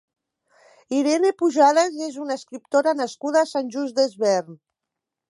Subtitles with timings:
[0.99, 4.57] Irene Pujadas és una escriptora nascuda a Sant Just Desvern.